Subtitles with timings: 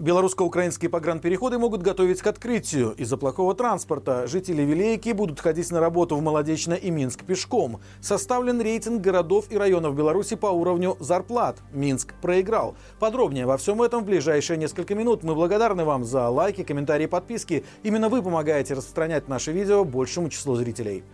[0.00, 2.92] Белорусско-украинские погранпереходы могут готовить к открытию.
[2.92, 7.82] Из-за плохого транспорта жители Вилейки будут ходить на работу в Молодечно и Минск пешком.
[8.00, 11.58] Составлен рейтинг городов и районов Беларуси по уровню зарплат.
[11.74, 12.76] Минск проиграл.
[12.98, 15.22] Подробнее во всем этом в ближайшие несколько минут.
[15.22, 17.62] Мы благодарны вам за лайки, комментарии, подписки.
[17.82, 21.04] Именно вы помогаете распространять наши видео большему числу зрителей.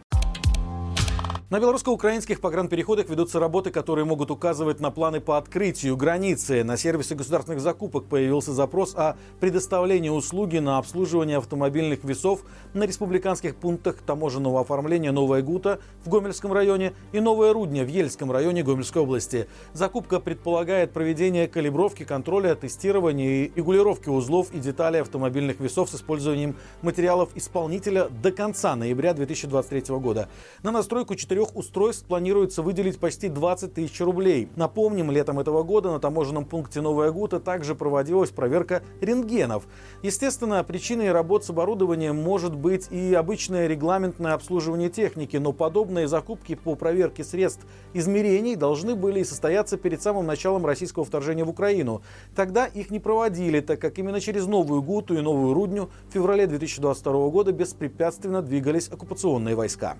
[1.49, 6.65] На белорусско-украинских погранпереходах ведутся работы, которые могут указывать на планы по открытию границы.
[6.65, 12.41] На сервисе государственных закупок появился запрос о предоставлении услуги на обслуживание автомобильных весов
[12.75, 18.33] на республиканских пунктах таможенного оформления «Новая Гута» в Гомельском районе и «Новая Рудня» в Ельском
[18.33, 19.47] районе Гомельской области.
[19.73, 26.57] Закупка предполагает проведение калибровки, контроля, тестирования и регулировки узлов и деталей автомобильных весов с использованием
[26.83, 30.29] материалов исполнителя до конца ноября 2023 года.
[30.65, 34.49] На настройку 4 четырех устройств планируется выделить почти 20 тысяч рублей.
[34.57, 39.67] Напомним, летом этого года на таможенном пункте Новая Гута также проводилась проверка рентгенов.
[40.03, 46.55] Естественно, причиной работ с оборудованием может быть и обычное регламентное обслуживание техники, но подобные закупки
[46.55, 52.01] по проверке средств измерений должны были состояться перед самым началом российского вторжения в Украину.
[52.35, 56.47] Тогда их не проводили, так как именно через Новую Гуту и Новую Рудню в феврале
[56.47, 59.99] 2022 года беспрепятственно двигались оккупационные войска.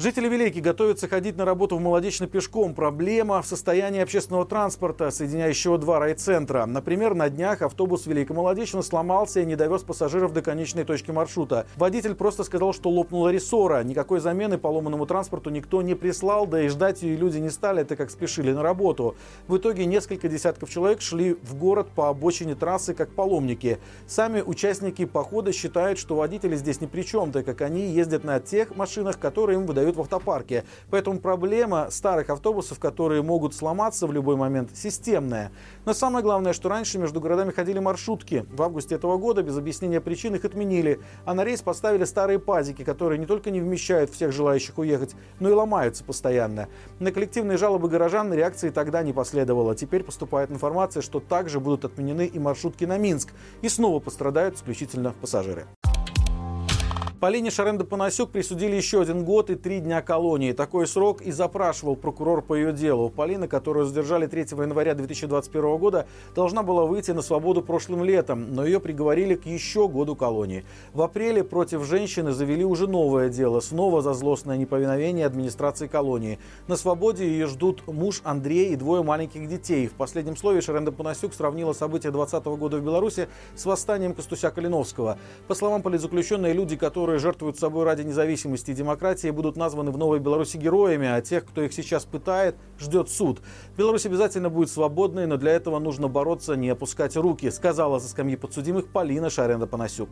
[0.00, 2.74] Жители Велики готовятся ходить на работу в Молодечно пешком.
[2.74, 6.64] Проблема в состоянии общественного транспорта, соединяющего два райцентра.
[6.64, 11.66] Например, на днях автобус Великомолодечно сломался и не довез пассажиров до конечной точки маршрута.
[11.76, 13.82] Водитель просто сказал, что лопнула рессора.
[13.82, 17.98] Никакой замены поломанному транспорту никто не прислал, да и ждать ее люди не стали, так
[17.98, 19.16] как спешили на работу.
[19.48, 23.78] В итоге несколько десятков человек шли в город по обочине трассы как паломники.
[24.06, 28.40] Сами участники похода считают, что водители здесь ни при чем, так как они ездят на
[28.40, 30.64] тех машинах, которые им выдают в автопарке.
[30.90, 35.52] Поэтому проблема старых автобусов, которые могут сломаться в любой момент, системная.
[35.84, 38.46] Но самое главное, что раньше между городами ходили маршрутки.
[38.50, 42.84] В августе этого года без объяснения причин их отменили, а на рейс поставили старые пазики,
[42.84, 46.68] которые не только не вмещают всех желающих уехать, но и ломаются постоянно.
[46.98, 49.74] На коллективные жалобы горожан реакции тогда не последовало.
[49.74, 53.30] Теперь поступает информация, что также будут отменены и маршрутки на Минск.
[53.62, 55.66] И снова пострадают исключительно пассажиры.
[57.20, 60.52] Полине Шаренда-Панасюк присудили еще один год и три дня колонии.
[60.52, 63.10] Такой срок и запрашивал прокурор по ее делу.
[63.10, 68.64] Полина, которую задержали 3 января 2021 года, должна была выйти на свободу прошлым летом, но
[68.64, 70.64] ее приговорили к еще году колонии.
[70.94, 76.38] В апреле против женщины завели уже новое дело, снова за злостное неповиновение администрации колонии.
[76.68, 79.88] На свободе ее ждут муж Андрей и двое маленьких детей.
[79.88, 85.18] В последнем слове Шаренда-Панасюк сравнила события 2020 года в Беларуси с восстанием Костуся-Калиновского.
[85.48, 89.98] По словам политзаключенные, люди, которые которые жертвуют собой ради независимости и демократии, будут названы в
[89.98, 93.40] Новой Беларуси героями, а тех, кто их сейчас пытает, ждет суд.
[93.76, 98.36] Беларусь обязательно будет свободной, но для этого нужно бороться, не опускать руки, сказала за скамьи
[98.36, 100.10] подсудимых Полина Шаренда-Панасюк.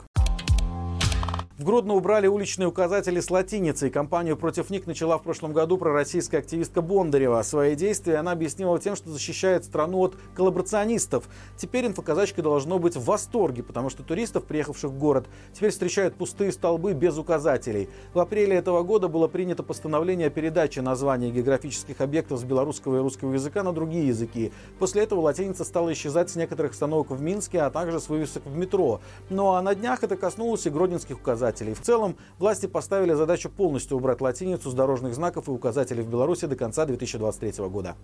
[1.59, 3.91] В Гродно убрали уличные указатели с латиницей.
[3.91, 7.43] Компанию против них начала в прошлом году пророссийская активистка Бондарева.
[7.43, 11.29] Свои действия она объяснила тем, что защищает страну от коллаборационистов.
[11.57, 16.53] Теперь инфоказачка должно быть в восторге, потому что туристов, приехавших в город, теперь встречают пустые
[16.53, 17.89] столбы без указателей.
[18.15, 23.01] В апреле этого года было принято постановление о передаче названий географических объектов с белорусского и
[23.01, 24.53] русского языка на другие языки.
[24.79, 28.57] После этого латиница стала исчезать с некоторых остановок в Минске, а также с вывесок в
[28.57, 29.01] метро.
[29.29, 31.75] Ну а на днях это коснулось и гродненских указателей указателей.
[31.75, 36.47] В целом, власти поставили задачу полностью убрать латиницу с дорожных знаков и указателей в Беларуси
[36.47, 37.97] до конца 2023 года.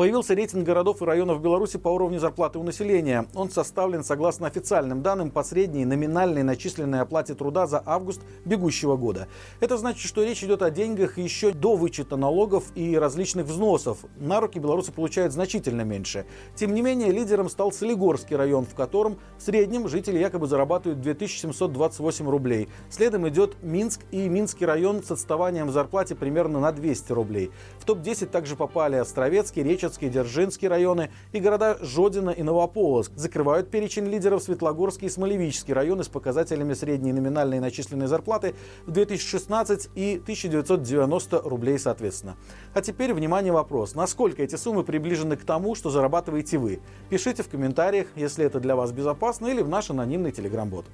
[0.00, 3.26] Появился рейтинг городов и районов Беларуси по уровню зарплаты у населения.
[3.34, 9.28] Он составлен согласно официальным данным по средней номинальной начисленной оплате труда за август бегущего года.
[9.60, 13.98] Это значит, что речь идет о деньгах еще до вычета налогов и различных взносов.
[14.16, 16.24] На руки белорусы получают значительно меньше.
[16.54, 22.26] Тем не менее, лидером стал Солигорский район, в котором в среднем жители якобы зарабатывают 2728
[22.26, 22.70] рублей.
[22.88, 27.50] Следом идет Минск и Минский район с отставанием в зарплате примерно на 200 рублей.
[27.80, 33.12] В топ-10 также попали Островецкий, Мечетский, Дзержинский районы и города Жодина и Новополоск.
[33.16, 38.54] Закрывают перечень лидеров Светлогорский и Смолевический районы с показателями средней номинальной начисленной зарплаты
[38.86, 42.36] в 2016 и 1990 рублей соответственно.
[42.72, 43.94] А теперь, внимание, вопрос.
[43.94, 46.80] Насколько эти суммы приближены к тому, что зарабатываете вы?
[47.08, 50.86] Пишите в комментариях, если это для вас безопасно, или в наш анонимный телеграм-бот.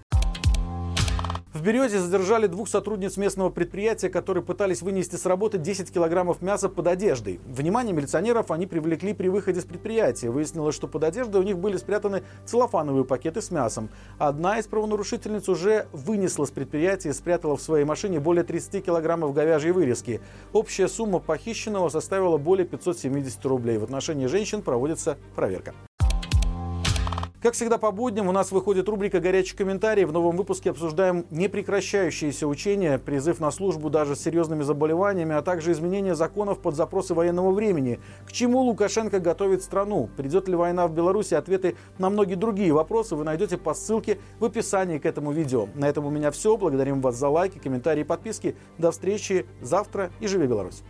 [1.56, 6.68] В Березе задержали двух сотрудниц местного предприятия, которые пытались вынести с работы 10 килограммов мяса
[6.68, 7.40] под одеждой.
[7.46, 10.28] Внимание милиционеров они привлекли при выходе с предприятия.
[10.28, 13.88] Выяснилось, что под одеждой у них были спрятаны целлофановые пакеты с мясом.
[14.18, 19.32] Одна из правонарушительниц уже вынесла с предприятия и спрятала в своей машине более 30 килограммов
[19.32, 20.20] говяжьей вырезки.
[20.52, 23.78] Общая сумма похищенного составила более 570 рублей.
[23.78, 25.72] В отношении женщин проводится проверка.
[27.46, 30.04] Как всегда по будням у нас выходит рубрика «Горячий комментарий».
[30.04, 35.70] В новом выпуске обсуждаем непрекращающиеся учения, призыв на службу даже с серьезными заболеваниями, а также
[35.70, 38.00] изменение законов под запросы военного времени.
[38.26, 40.10] К чему Лукашенко готовит страну?
[40.16, 41.34] Придет ли война в Беларуси?
[41.34, 45.68] Ответы на многие другие вопросы вы найдете по ссылке в описании к этому видео.
[45.76, 46.56] На этом у меня все.
[46.56, 48.56] Благодарим вас за лайки, комментарии и подписки.
[48.76, 50.82] До встречи завтра и живи Беларусь!